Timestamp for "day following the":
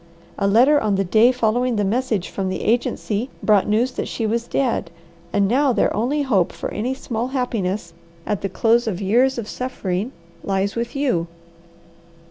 1.03-1.83